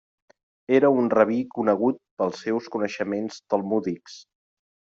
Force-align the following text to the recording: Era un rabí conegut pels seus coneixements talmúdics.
Era 0.77 0.89
un 1.01 1.11
rabí 1.15 1.37
conegut 1.59 2.01
pels 2.21 2.41
seus 2.47 2.73
coneixements 2.77 3.41
talmúdics. 3.53 4.21